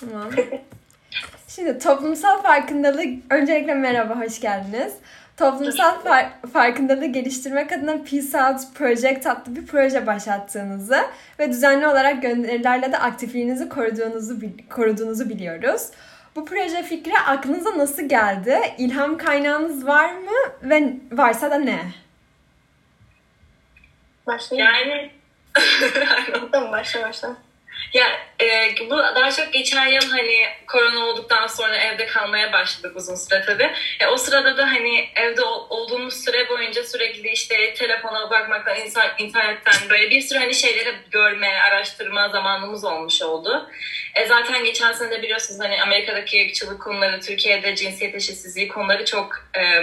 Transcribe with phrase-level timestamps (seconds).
[0.00, 0.30] Tamam.
[1.48, 4.92] Şimdi toplumsal farkındalık, öncelikle merhaba, hoş geldiniz.
[5.36, 10.98] Toplumsal far- farkındalığı geliştirmek adına Peace Out Project adlı bir proje başlattığınızı
[11.38, 14.36] ve düzenli olarak gönderilerle de aktifliğinizi koruduğunuzu,
[14.70, 15.82] koruduğunuzu biliyoruz.
[16.36, 18.60] Bu proje fikri aklınıza nasıl geldi?
[18.78, 20.30] İlham kaynağınız var mı?
[20.62, 21.78] Ve varsa da ne?
[24.26, 24.72] Başlayayım.
[24.74, 25.10] Yani
[26.52, 27.36] Tamam başla başla.
[27.92, 28.06] Ya
[28.40, 33.42] e, bu daha çok geçen yıl hani korona olduktan sonra evde kalmaya başladık uzun süre
[33.46, 33.70] tabii.
[34.00, 39.06] E, o sırada da hani evde ol- olduğumuz süre boyunca sürekli işte telefona bakmaktan, insan,
[39.18, 43.70] internetten böyle bir sürü hani şeyleri görme, araştırma zamanımız olmuş oldu.
[44.14, 49.48] E, zaten geçen sene de biliyorsunuz hani Amerika'daki ırkçılık konuları, Türkiye'de cinsiyet eşitsizliği konuları çok
[49.58, 49.82] e,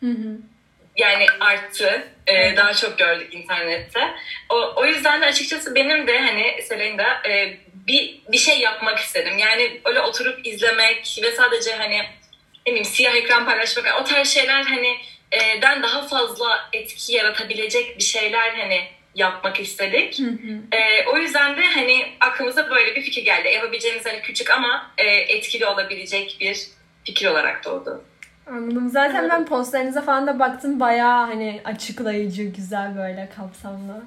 [0.00, 0.53] Hı hı.
[0.96, 2.08] Yani arttı.
[2.26, 4.00] Ee, daha çok gördük internette.
[4.48, 8.98] O, o yüzden de açıkçası benim de hani Selin de e, bir, bir şey yapmak
[8.98, 9.38] istedim.
[9.38, 11.98] Yani öyle oturup izlemek ve sadece hani
[12.66, 14.98] ne bileyim siyah ekran paylaşmak o tarz şeyler hani
[15.32, 20.18] e, den daha fazla etki yaratabilecek bir şeyler hani yapmak istedik.
[20.18, 20.76] Hı hı.
[20.76, 23.48] E, o yüzden de hani aklımıza böyle bir fikir geldi.
[23.48, 26.66] Yapabileceğimiz hani küçük ama e, etkili olabilecek bir
[27.04, 28.04] fikir olarak doğdu.
[28.46, 28.88] Anladım.
[28.90, 30.80] Zaten ben postlarınıza falan da baktım.
[30.80, 34.02] Bayağı hani açıklayıcı, güzel böyle kapsamlı.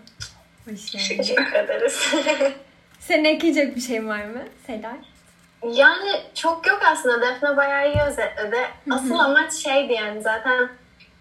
[0.70, 1.18] Hoş geldin.
[1.18, 2.14] Teşekkür ederiz.
[3.00, 4.98] Senin ekleyecek bir şeyin var mı Selay?
[5.64, 7.22] yani çok yok aslında.
[7.22, 8.58] Defne bayağı iyi özetledi.
[8.92, 10.70] Asıl amaç şeydi yani zaten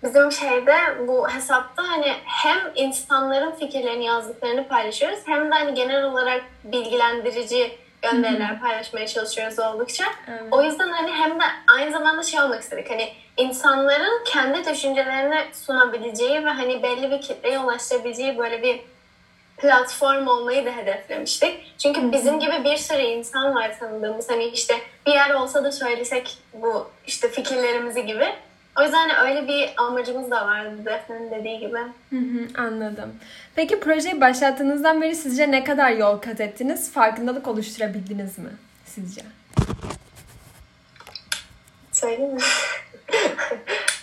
[0.03, 0.75] bizim şeyde
[1.09, 7.79] bu hesapta hani hem insanların fikirlerini yazdıklarını paylaşıyoruz hem de hani genel olarak bilgilendirici
[8.11, 10.05] gönderiler paylaşmaya çalışıyoruz oldukça.
[10.29, 10.43] Evet.
[10.51, 12.91] O yüzden hani hem de aynı zamanda şey olmak istedik.
[12.91, 18.81] Hani insanların kendi düşüncelerini sunabileceği ve hani belli bir kitleye ulaşabileceği böyle bir
[19.57, 21.75] platform olmayı da hedeflemiştik.
[21.79, 24.31] Çünkü bizim gibi bir sürü insan var tanıdığımız.
[24.31, 24.75] Hani işte
[25.07, 28.27] bir yer olsa da söylesek bu işte fikirlerimizi gibi.
[28.79, 31.79] O yüzden hani öyle bir amacımız da vardı Defne'nin dediği gibi.
[32.11, 33.15] Hı hı, anladım.
[33.55, 36.93] Peki projeyi başlattığınızdan beri sizce ne kadar yol kat ettiniz?
[36.93, 38.51] Farkındalık oluşturabildiniz mi
[38.85, 39.23] sizce?
[41.93, 42.41] Söyleyeyim mi?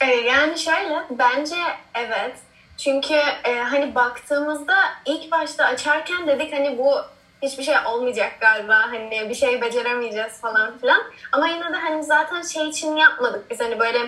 [0.02, 1.56] Ee, yani şöyle bence
[1.96, 2.36] evet.
[2.78, 6.96] Çünkü e, hani baktığımızda ilk başta açarken dedik hani bu
[7.42, 8.74] hiçbir şey olmayacak galiba.
[8.74, 11.04] Hani bir şey beceremeyeceğiz falan filan.
[11.32, 13.52] Ama yine de hani zaten şey için yapmadık.
[13.52, 14.00] Biz hani böyle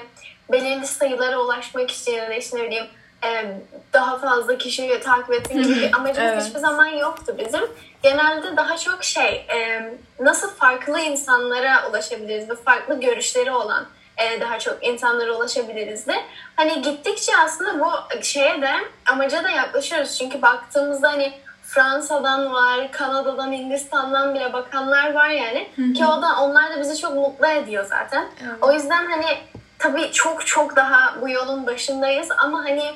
[0.51, 2.88] belirli sayılara ulaşmak için ya da işte ne bileyim
[3.23, 3.45] e,
[3.94, 6.44] daha fazla kişiyi takip etsin gibi bir amacımız Evet.
[6.45, 7.61] hiçbir zaman yoktu bizim.
[8.03, 9.89] Genelde daha çok şey e,
[10.19, 13.85] nasıl farklı insanlara ulaşabiliriz ve farklı görüşleri olan
[14.17, 16.16] e, daha çok insanlara ulaşabiliriz de.
[16.56, 17.91] Hani gittikçe aslında bu
[18.23, 18.72] şeye de
[19.12, 20.17] amaca da yaklaşıyoruz.
[20.17, 21.33] Çünkü baktığımızda hani
[21.63, 25.67] Fransa'dan var, Kanada'dan, Hindistan'dan bile bakanlar var yani.
[25.94, 28.27] Ki o da onlar da bizi çok mutlu ediyor zaten.
[28.44, 28.56] Evet.
[28.62, 29.38] O yüzden hani
[29.85, 32.91] tabii çok çok daha bu yolun başındayız ama hani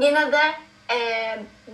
[0.00, 0.42] yine de
[0.94, 0.98] e,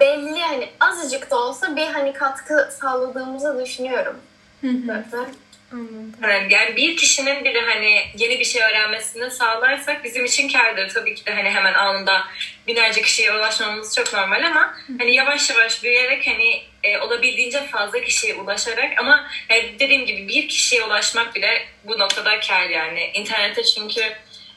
[0.00, 4.16] belli hani azıcık da olsa bir hani katkı sağladığımızı düşünüyorum.
[4.60, 5.34] Hı hı, Zaten.
[5.72, 6.14] anladım.
[6.22, 10.88] Yani, yani bir kişinin bile hani yeni bir şey öğrenmesini sağlarsak bizim için kârdır.
[10.88, 12.22] Tabii ki de hani hemen anında
[12.66, 18.34] binlerce kişiye ulaşmamız çok normal ama hani yavaş yavaş büyüyerek hani e, olabildiğince fazla kişiye
[18.34, 23.10] ulaşarak ama yani dediğim gibi bir kişiye ulaşmak bile bu noktada kâr yani.
[23.14, 24.00] İnternette çünkü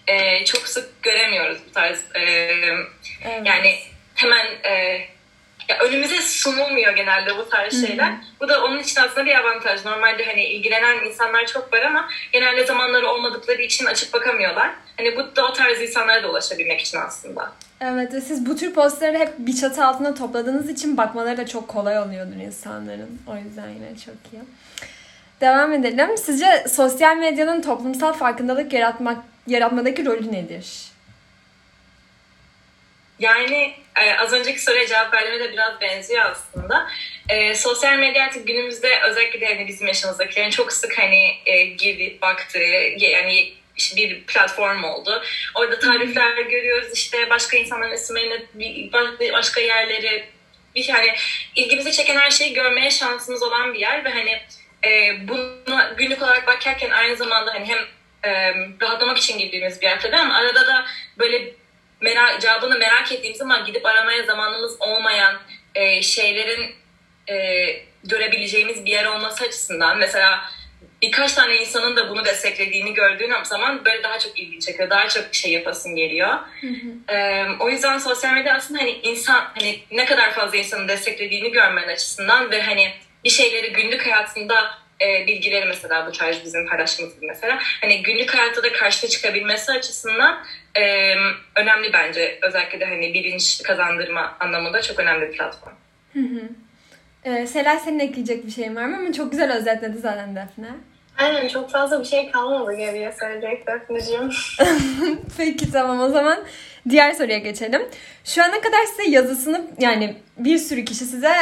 [0.08, 2.22] e, çok sık göremiyoruz bu tarz e,
[3.26, 3.42] Evet.
[3.46, 3.76] yani
[4.16, 5.02] hemen e,
[5.70, 8.14] ya önümüze sunulmuyor genelde bu tarz şeyler.
[8.40, 9.86] Bu da onun için aslında bir avantaj.
[9.86, 14.72] Normalde hani ilgilenen insanlar çok var ama genelde zamanları olmadıkları için açıp bakamıyorlar.
[14.98, 17.52] Hani bu da o tarz insanlara da ulaşabilmek için aslında.
[17.82, 21.68] Evet ve siz bu tür postları hep bir çatı altında topladığınız için bakmaları da çok
[21.68, 23.22] kolay oluyordur insanların.
[23.28, 24.42] O yüzden yine çok iyi.
[25.42, 26.18] Devam edelim.
[26.18, 30.66] Sizce sosyal medyanın toplumsal farkındalık yaratmak yaratmadaki rolü nedir?
[33.20, 36.90] Yani e, az önceki soruya cevap verdiğime de biraz benziyor aslında.
[37.30, 42.18] E, sosyal medya artık günümüzde özellikle de hani bizim yaşımızdakilerin çok sık hani e, girdi,
[42.22, 42.60] baktığı
[42.98, 45.24] yani işte bir platform oldu.
[45.56, 48.92] Orada tarifler görüyoruz işte başka insanların isimlerini,
[49.34, 50.26] başka yerleri
[50.76, 51.14] bir yani
[51.56, 54.42] ilgimizi çeken her şeyi görmeye şansımız olan bir yer ve hani
[54.86, 57.80] e, buna günlük olarak bakarken aynı zamanda hani hem
[58.24, 60.86] e, rahatlamak için girdiğimiz bir yer tabii ama arada da
[61.20, 61.54] böyle
[62.02, 65.36] merak, cevabını merak ettiğim zaman gidip aramaya zamanımız olmayan
[65.76, 66.76] e, şeylerin
[67.30, 67.66] e,
[68.04, 70.46] görebileceğimiz bir yer olması açısından mesela
[71.02, 74.90] birkaç tane insanın da bunu desteklediğini gördüğün zaman böyle daha çok ilgi çekiyor.
[74.90, 76.40] Daha çok şey yapasın geliyor.
[77.10, 81.88] E, o yüzden sosyal medya aslında hani insan hani ne kadar fazla insanın desteklediğini görmen
[81.88, 82.94] açısından ve hani
[83.24, 88.36] bir şeyleri günlük hayatında e, bilgileri mesela bu tarz bizim paylaştığımız gibi mesela hani günlük
[88.36, 90.44] hayatta da karşına çıkabilmesi açısından
[90.76, 91.14] e,
[91.56, 92.40] önemli bence.
[92.42, 95.74] Özellikle de hani bilinç kazandırma anlamında çok önemli bir platform.
[96.14, 96.42] Hı hı.
[97.26, 98.98] Ee, Selay senin ekleyecek bir şeyin var mı?
[98.98, 100.68] Ama çok güzel özetledi zaten Defne.
[101.18, 104.32] Aynen çok fazla bir şey kalmadı geriye söyleyecek Defne'cim.
[105.38, 106.40] Peki tamam o zaman
[106.90, 107.82] diğer soruya geçelim.
[108.26, 111.34] Şu ana kadar size yazısını yani bir sürü kişi size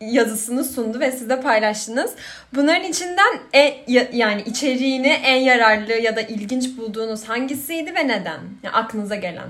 [0.00, 2.14] yazısını sundu ve siz de paylaştınız.
[2.54, 8.40] Bunların içinden en, ya- yani içeriğini en yararlı ya da ilginç bulduğunuz hangisiydi ve neden?
[8.62, 9.48] Yani aklınıza gelen.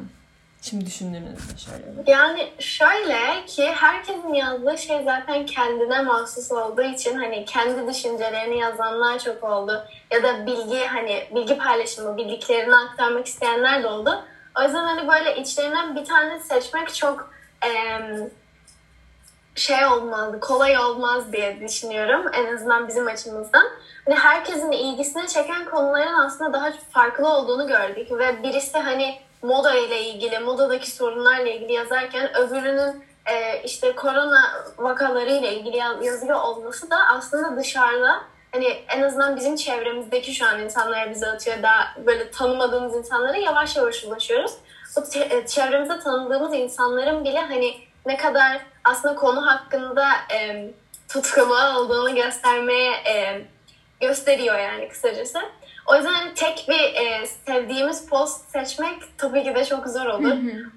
[0.62, 1.84] Şimdi düşündüğünüzde şöyle.
[2.10, 9.18] Yani şöyle ki herkesin yazdığı şey zaten kendine mahsus olduğu için hani kendi düşüncelerini yazanlar
[9.18, 9.84] çok oldu.
[10.10, 14.24] Ya da bilgi hani bilgi paylaşımı, bildiklerini aktarmak isteyenler de oldu.
[14.58, 17.30] O yüzden hani böyle içlerinden bir tane seçmek çok
[17.62, 18.30] em,
[19.58, 22.26] şey olmazdı, kolay olmaz diye düşünüyorum.
[22.32, 23.64] En azından bizim açımızdan.
[24.04, 28.12] Hani herkesin ilgisini çeken konuların aslında daha farklı olduğunu gördük.
[28.12, 34.40] Ve birisi hani moda ile ilgili, modadaki sorunlarla ilgili yazarken öbürünün e, işte korona
[34.78, 38.20] vakaları ile ilgili yaz- yazıyor olması da aslında dışarıda
[38.52, 38.66] hani
[38.96, 44.04] en azından bizim çevremizdeki şu an insanlar bize atıyor daha böyle tanımadığımız insanlara yavaş yavaş
[44.04, 44.52] ulaşıyoruz.
[45.12, 47.74] Te- e, çevremizde tanıdığımız insanların bile hani
[48.06, 50.70] ne kadar aslında konu hakkında e,
[51.08, 53.42] tutkulu olduğunu göstermeye e,
[54.00, 55.38] gösteriyor yani kısacası.
[55.86, 60.32] O yüzden tek bir e, sevdiğimiz post seçmek tabii ki de çok zor olur.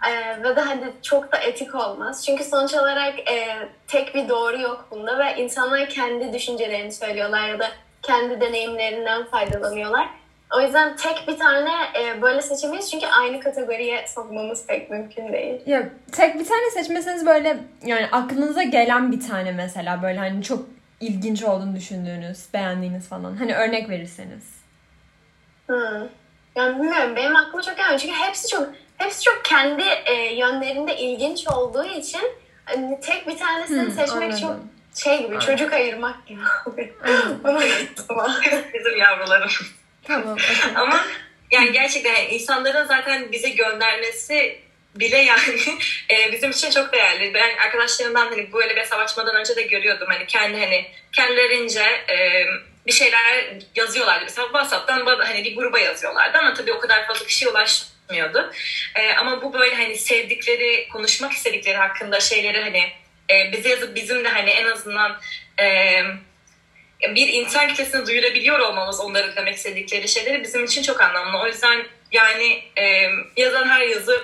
[0.10, 2.26] E, ve de hani çok da etik olmaz.
[2.26, 7.60] Çünkü sonuç olarak e, tek bir doğru yok bunda ve insanlar kendi düşüncelerini söylüyorlar ya
[7.60, 7.68] da
[8.02, 10.08] kendi deneyimlerinden faydalanıyorlar.
[10.58, 11.70] O yüzden tek bir tane
[12.00, 15.62] e, böyle seçemeyiz çünkü aynı kategoriye sokmamız pek mümkün değil.
[15.66, 20.66] Ya tek bir tane seçmeseniz böyle yani aklınıza gelen bir tane mesela böyle hani çok
[21.00, 23.36] ilginç olduğunu düşündüğünüz, beğendiğiniz falan.
[23.36, 24.44] Hani örnek verirseniz.
[25.68, 26.08] Hmm.
[26.56, 31.48] Yani bilmiyorum benim aklıma çok gelmiyor çünkü hepsi çok hepsi çok kendi e, yönlerinde ilginç
[31.48, 32.22] olduğu için
[32.66, 34.70] hani tek bir tanesini Hmm, seçmek çok anladım.
[34.96, 35.42] şey gibi Evet.
[35.42, 36.90] çocuk ayırmak gibi oluyor.
[37.44, 38.18] Unuttum.
[38.74, 39.50] Bizim yavrularım.
[40.04, 40.34] Tamam.
[40.34, 40.56] okey.
[40.76, 41.06] Ama
[41.52, 44.60] yani gerçekten yani insanların zaten bize göndermesi
[44.96, 45.60] bile yani
[46.12, 47.34] e, bizim için çok değerli.
[47.34, 50.08] Ben arkadaşlarımdan hani böyle bir hesap açmadan önce de görüyordum.
[50.12, 52.46] Hani kendi hani kendilerince e,
[52.88, 54.24] bir şeyler yazıyorlardı.
[54.24, 58.52] Mesela WhatsApp'tan bana hani bir gruba yazıyorlardı ama tabii o kadar fazla kişiye ulaşmıyordu.
[58.96, 62.92] E, ama bu böyle hani sevdikleri, konuşmak istedikleri hakkında şeyleri hani
[63.30, 65.18] e, bize yazıp bizim de hani en azından
[65.60, 66.02] e,
[67.16, 71.38] bir insan kitlesine duyurabiliyor olmamız onların demek istedikleri şeyleri bizim için çok anlamlı.
[71.44, 73.08] O yüzden yani e,
[73.38, 74.22] yazan her yazı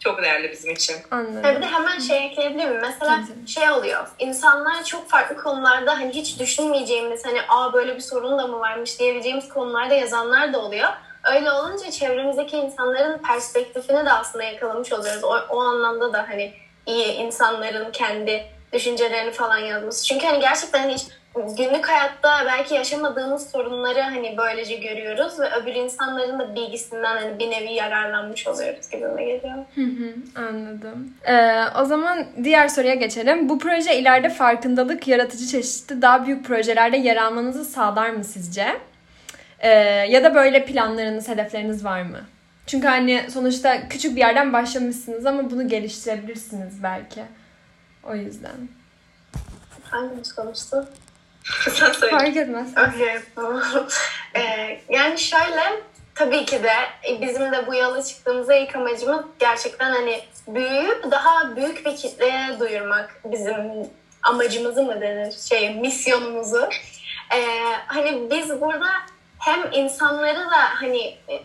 [0.00, 0.94] çok değerli bizim için.
[1.10, 1.62] Ha, bir de Anladım.
[1.62, 2.80] hemen şey ekleyebilir miyim?
[2.82, 3.48] Mesela Tabii, tabii.
[3.48, 4.06] şey oluyor.
[4.18, 8.98] İnsanlar çok farklı konularda hani hiç düşünmeyeceğimiz hani aa böyle bir sorun da mı varmış
[8.98, 10.88] diyebileceğimiz konularda yazanlar da oluyor.
[11.24, 15.24] Öyle olunca çevremizdeki insanların perspektifini de aslında yakalamış oluyoruz.
[15.24, 16.52] O, o anlamda da hani
[16.86, 20.06] iyi insanların kendi düşüncelerini falan yazması.
[20.06, 21.02] Çünkü hani gerçekten hiç
[21.34, 27.50] günlük hayatta belki yaşamadığımız sorunları hani böylece görüyoruz ve öbür insanların da bilgisinden hani bir
[27.50, 29.54] nevi yararlanmış oluyoruz gibime geliyor.
[29.74, 30.14] Hı hı,
[30.48, 31.14] anladım.
[31.24, 33.48] Ee, o zaman diğer soruya geçelim.
[33.48, 38.66] Bu proje ileride farkındalık, yaratıcı çeşitli daha büyük projelerde yer almanızı sağlar mı sizce?
[39.58, 39.68] Ee,
[40.08, 42.20] ya da böyle planlarınız, hedefleriniz var mı?
[42.66, 47.22] Çünkü hani sonuçta küçük bir yerden başlamışsınız ama bunu geliştirebilirsiniz belki.
[48.04, 48.68] O yüzden.
[49.82, 50.88] Hangimiz konuştu?
[51.70, 52.18] Sen söyle.
[52.18, 52.68] Fark etmez.
[53.34, 53.62] Tamam.
[54.34, 55.82] Ee, yani şöyle,
[56.14, 56.72] tabii ki de
[57.08, 62.60] e, bizim de bu yola çıktığımızda ilk amacımız gerçekten hani büyüyüp daha büyük bir kitleye
[62.60, 63.56] duyurmak bizim
[64.22, 66.68] amacımızı mı denir, şey misyonumuzu.
[67.34, 67.46] Ee,
[67.86, 68.88] hani biz burada
[69.38, 71.42] hem insanları da hani e,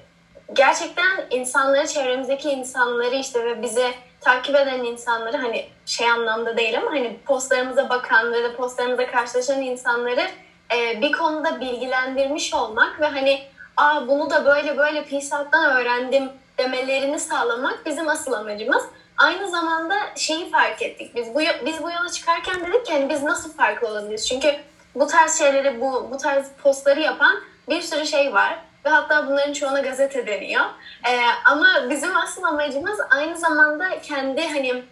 [0.53, 6.91] gerçekten insanları, çevremizdeki insanları işte ve bize takip eden insanları hani şey anlamda değil ama
[6.91, 10.27] hani postlarımıza bakan ve de postlarımıza karşılaşan insanları
[10.75, 13.41] e, bir konuda bilgilendirmiş olmak ve hani
[13.77, 18.83] aa bunu da böyle böyle PSAT'tan öğrendim demelerini sağlamak bizim asıl amacımız.
[19.17, 23.23] Aynı zamanda şeyi fark ettik biz bu biz bu yola çıkarken dedik ki hani biz
[23.23, 24.27] nasıl farklı olabiliriz?
[24.29, 24.55] Çünkü
[24.95, 27.35] bu tarz şeyleri bu bu tarz postları yapan
[27.69, 30.65] bir sürü şey var ve hatta bunların çoğuna gazete deniyor.
[31.07, 34.83] Ee, ama bizim asıl amacımız aynı zamanda kendi hani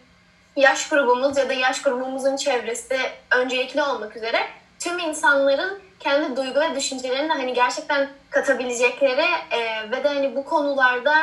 [0.56, 2.98] yaş grubumuz ya da yaş grubumuzun çevresi
[3.32, 4.40] öncelikli olmak üzere
[4.80, 11.16] tüm insanların kendi duygu ve düşüncelerini hani gerçekten katabilecekleri e, ve de hani bu konularda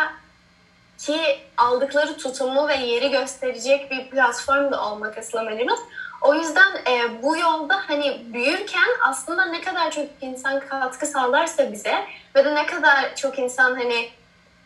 [1.06, 5.80] ki aldıkları tutumu ve yeri gösterecek bir platform da olmak asıl amacımız.
[6.21, 11.94] O yüzden e, bu yolda hani büyürken aslında ne kadar çok insan katkı sağlarsa bize
[12.35, 14.09] ve de ne kadar çok insan hani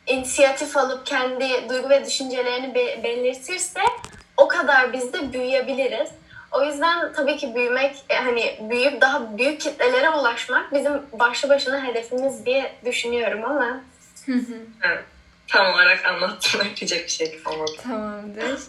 [0.06, 3.80] inisiyatif alıp kendi duygu ve düşüncelerini be- belirtirse
[4.36, 6.08] o kadar biz de büyüyebiliriz.
[6.52, 11.84] O yüzden tabii ki büyümek, e, hani büyüyüp daha büyük kitlelere ulaşmak bizim başlı başına
[11.84, 13.80] hedefimiz diye düşünüyorum ama
[14.82, 15.04] Evet.
[15.48, 16.60] Tam olarak anlattım.
[16.64, 17.72] Yapacak bir şey olmadı.
[17.82, 18.60] Tamamdır.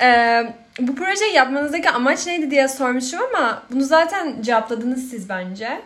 [0.00, 5.80] Ee, bu projeyi yapmanızdaki amaç neydi diye sormuşum ama bunu zaten cevapladınız siz bence.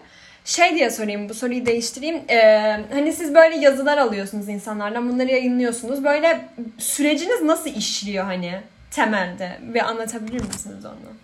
[0.44, 2.22] Şey diye sorayım, bu soruyu değiştireyim.
[2.30, 6.04] Ee, hani siz böyle yazılar alıyorsunuz insanlardan, bunları yayınlıyorsunuz.
[6.04, 8.60] Böyle süreciniz nasıl işliyor hani
[8.90, 9.58] temelde?
[9.60, 11.14] Bir anlatabilir misiniz onu?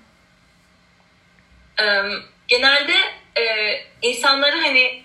[1.80, 2.02] Ee,
[2.48, 2.92] genelde
[3.36, 3.44] e,
[4.02, 5.02] insanları hani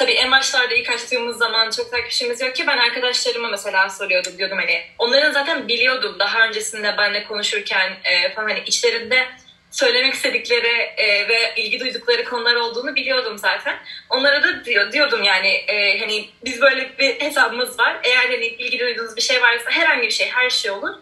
[0.00, 4.58] tabii en başlarda ilk açtığımız zaman çok takipçimiz yok ki ben arkadaşlarıma mesela soruyordum diyordum
[4.58, 9.26] hani onların zaten biliyordum daha öncesinde benimle konuşurken e, falan hani içlerinde
[9.70, 13.78] söylemek istedikleri e, ve ilgi duydukları konular olduğunu biliyordum zaten.
[14.10, 17.96] Onlara da diyor, diyordum yani e, hani biz böyle bir hesabımız var.
[18.04, 20.94] Eğer hani ilgi duyduğunuz bir şey varsa herhangi bir şey her şey olur.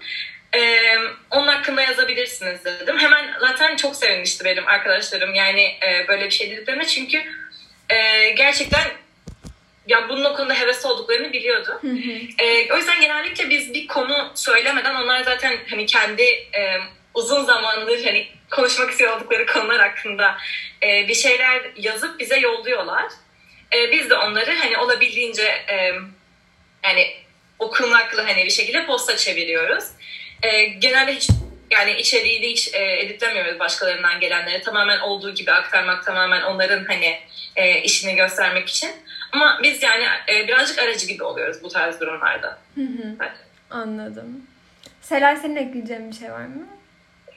[0.57, 0.97] Ee,
[1.31, 2.99] onun hakkında yazabilirsiniz dedim.
[2.99, 7.23] Hemen zaten çok sevinmişti benim arkadaşlarım yani e, böyle bir şey dediklerine çünkü
[7.91, 8.83] e, gerçekten
[9.87, 11.81] ya bunun o konuda hevesli olduklarını biliyordu.
[12.39, 16.81] E, o yüzden genellikle biz bir konu söylemeden onlar zaten hani kendi e,
[17.15, 20.37] uzun zamandır hani konuşmak istiyor oldukları konular hakkında
[20.83, 23.05] e, bir şeyler yazıp bize yolluyorlar.
[23.75, 25.95] E, biz de onları hani olabildiğince e,
[26.85, 27.15] yani
[27.59, 29.85] okunaklı hani bir şekilde posta çeviriyoruz.
[30.43, 31.29] E, genelde hiç
[31.71, 34.63] yani içeriği de hiç e, editlemiyoruz başkalarından gelenleri.
[34.63, 37.19] Tamamen olduğu gibi aktarmak, tamamen onların hani
[37.57, 38.91] e, işini göstermek için.
[39.33, 42.59] Ama biz yani e, birazcık aracı gibi oluyoruz bu tarz durumlarda.
[43.21, 43.33] Evet.
[43.71, 44.47] Anladım.
[45.01, 46.67] Selay senin ekleyeceğin bir şey var mı?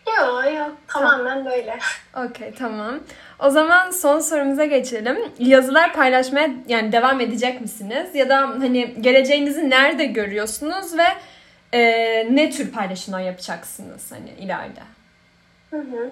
[0.07, 1.79] yok yok tamamen böyle.
[2.25, 3.00] Okey tamam.
[3.39, 5.17] O zaman son sorumuza geçelim.
[5.39, 8.15] Yazılar paylaşmaya yani devam edecek misiniz?
[8.15, 11.07] Ya da hani geleceğinizi nerede görüyorsunuz ve
[11.73, 11.81] e,
[12.35, 14.81] ne tür paylaşımlar yapacaksınız hani ileride?
[15.71, 16.11] Hı hı.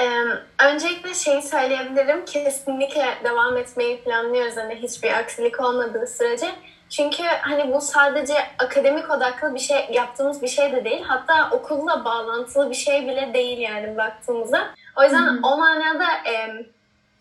[0.00, 2.24] Ee, öncelikle şeyi söyleyebilirim.
[2.24, 4.56] Kesinlikle devam etmeyi planlıyoruz.
[4.56, 6.46] Hani hiçbir aksilik olmadığı sürece.
[6.90, 11.02] Çünkü hani bu sadece akademik odaklı bir şey yaptığımız bir şey de değil.
[11.02, 14.70] Hatta okulla bağlantılı bir şey bile değil yani baktığımızda.
[14.96, 15.38] O yüzden Hı hı.
[15.42, 16.64] o manada e,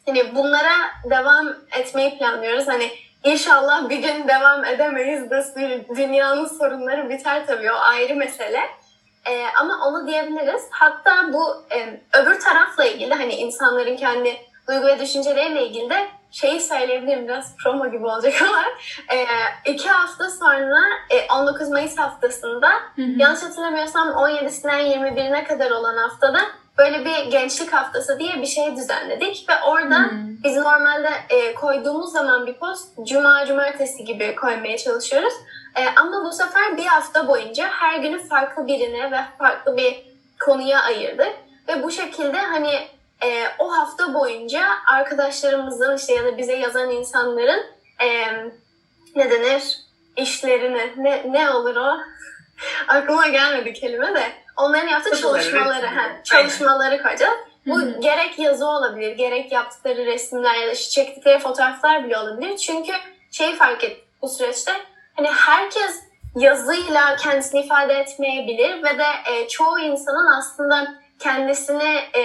[0.05, 0.73] hani bunlara
[1.09, 1.47] devam
[1.79, 2.67] etmeyi planlıyoruz.
[2.67, 2.91] Hani
[3.23, 8.61] inşallah bir gün devam edemeyiz de dünyanın sorunları biter tabii o ayrı mesele.
[9.29, 10.61] Ee, ama onu diyebiliriz.
[10.71, 14.37] Hatta bu e, öbür tarafla ilgili hani insanların kendi
[14.67, 18.63] duygu ve düşünceleriyle ilgili de şeyi söyleyebilirim biraz promo gibi olacak ama
[19.17, 19.25] e,
[19.65, 23.11] iki hafta sonra e, 19 Mayıs haftasında Hı hı.
[23.17, 26.39] yanlış hatırlamıyorsam 17'sinden 21'ine kadar olan haftada
[26.77, 30.43] böyle bir gençlik haftası diye bir şey düzenledik ve orada Hmm.
[30.43, 35.33] biz normalde e, koyduğumuz zaman bir post cuma cumartesi gibi koymaya çalışıyoruz.
[35.75, 40.05] E, ama bu sefer bir hafta boyunca her günü farklı birine ve farklı bir
[40.39, 41.31] konuya ayırdık.
[41.67, 42.73] Ve bu şekilde hani
[43.23, 47.63] e, o hafta boyunca arkadaşlarımızın işte ya da bize yazan insanların
[48.01, 48.07] e,
[49.15, 49.77] ne denir
[50.17, 51.97] işlerini ne, ne olur o
[52.87, 54.23] aklıma gelmedi kelime de
[54.57, 55.95] onların yaptığı Çalışmaları, çalışmaları resimleri.
[55.95, 56.23] ha, Aynen.
[56.23, 57.33] çalışmaları koyacağız.
[57.65, 57.99] Bu Hı hı.
[57.99, 62.57] gerek yazı olabilir, gerek yaptıkları resimler ya da çektikleri fotoğraflar bile olabilir.
[62.57, 62.91] Çünkü
[63.31, 64.71] şeyi fark ettik bu süreçte
[65.15, 66.03] hani herkes
[66.35, 72.23] yazıyla kendisini ifade etmeyebilir ve de e, çoğu insanın aslında kendisini, e,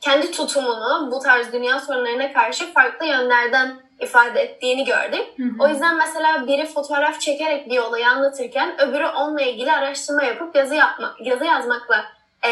[0.00, 5.26] kendi tutumunu bu tarz dünya sorunlarına karşı farklı yönlerden ifade ettiğini gördük.
[5.36, 5.64] Hı hı.
[5.64, 10.74] O yüzden mesela biri fotoğraf çekerek bir olayı anlatırken öbürü onunla ilgili araştırma yapıp yazı
[10.74, 12.04] yapma, yazı yazmakla
[12.46, 12.50] e,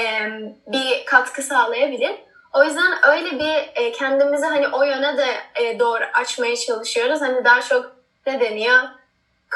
[0.67, 2.13] bir katkı sağlayabilir.
[2.53, 7.21] O yüzden öyle bir e, kendimizi hani o yöne de e, doğru açmaya çalışıyoruz.
[7.21, 7.97] Hani daha çok
[8.27, 8.79] ne deniyor?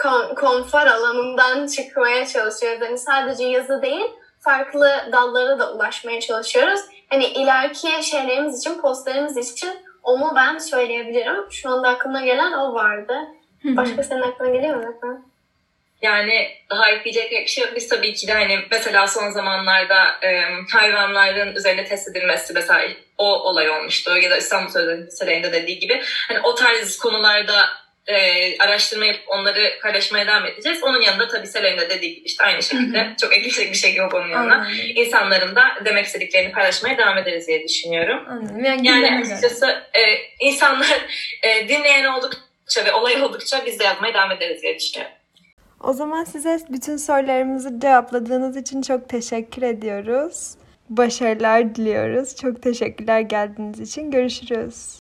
[0.02, 2.80] Kon- konfor alanından çıkmaya çalışıyoruz.
[2.80, 4.06] Hani sadece yazı değil,
[4.40, 6.80] farklı dallara da ulaşmaya çalışıyoruz.
[7.10, 9.70] Hani ileriki şeylerimiz için, postlarımız için
[10.02, 11.44] onu ben söyleyebilirim.
[11.50, 13.14] Şu anda aklıma gelen o vardı.
[13.64, 14.94] Başka senin aklına geliyor mu?
[14.96, 15.24] Efendim?
[16.02, 17.72] Yani daha ekleyecek bir şey yok.
[17.76, 22.82] Biz tabii ki de hani mesela son zamanlarda e, hayvanların üzerine test edilmesi mesela
[23.18, 24.18] o olay olmuştu.
[24.18, 27.54] Ya da İstanbul Sözleşmesi'nde dediği gibi hani o tarz konularda
[28.08, 30.82] e, araştırma yapıp onları paylaşmaya devam edeceğiz.
[30.82, 34.14] Onun yanında tabii Selen'in de dediği gibi işte aynı şekilde çok ekleyecek bir şey yok
[34.14, 34.54] onun yanına.
[34.54, 34.72] Anladım.
[34.94, 38.24] İnsanların da demek istediklerini paylaşmaya devam ederiz diye düşünüyorum.
[38.28, 38.64] Anladım.
[38.64, 40.00] Yani, Yani açıkçası e,
[40.40, 41.06] insanlar
[41.42, 45.12] e, dinleyen oldukça ve olay oldukça biz de yazmaya devam ederiz diye düşünüyorum.
[45.80, 50.50] O zaman size bütün sorularımızı cevapladığınız için çok teşekkür ediyoruz.
[50.88, 52.36] başarılar diliyoruz.
[52.36, 54.10] Çok teşekkürler geldiğiniz için.
[54.10, 54.96] Görüşürüz.